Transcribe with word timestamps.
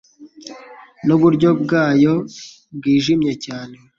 nuburyo 1.05 1.49
bwayo 1.61 2.13
bwijimye 2.77 3.33
cyane 3.45 3.75